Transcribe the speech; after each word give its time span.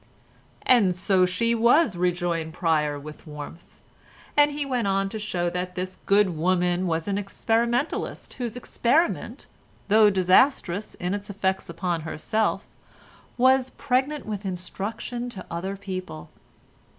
"And 0.65 0.95
so 0.95 1.27
she 1.27 1.53
was," 1.53 1.95
rejoined 1.95 2.53
Pryer 2.55 2.99
with 2.99 3.27
warmth; 3.27 3.79
and 4.35 4.49
he 4.51 4.65
went 4.65 4.87
on 4.87 5.09
to 5.09 5.19
show 5.19 5.47
that 5.51 5.75
this 5.75 5.99
good 6.07 6.35
woman 6.35 6.87
was 6.87 7.07
an 7.07 7.19
experimentalist 7.19 8.33
whose 8.33 8.57
experiment, 8.57 9.45
though 9.89 10.09
disastrous 10.09 10.95
in 10.95 11.13
its 11.13 11.29
effects 11.29 11.69
upon 11.69 12.01
herself, 12.01 12.65
was 13.37 13.69
pregnant 13.69 14.25
with 14.25 14.43
instruction 14.43 15.29
to 15.29 15.45
other 15.51 15.77
people. 15.77 16.31